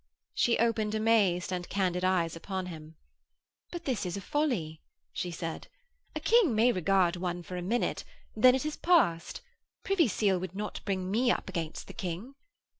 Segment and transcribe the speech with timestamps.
[0.33, 2.95] She opened amazed and candid eyes upon him.
[3.69, 4.81] 'But this is a folly,'
[5.13, 5.67] she said.
[6.15, 8.03] 'A King may regard one for a minute,
[8.35, 9.41] then it is past.
[9.83, 12.33] Privy Seal would not bring me up against the King.'